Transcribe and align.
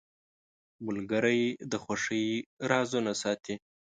ملګری 0.85 1.41
د 1.71 1.73
خوښۍ 1.83 2.27
رازونه 2.71 3.11
ساتي. 3.21 3.55